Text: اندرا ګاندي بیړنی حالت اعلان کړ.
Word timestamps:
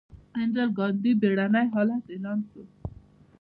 اندرا 0.39 0.65
ګاندي 0.77 1.11
بیړنی 1.21 1.65
حالت 1.73 2.03
اعلان 2.13 2.39
کړ. 2.49 2.63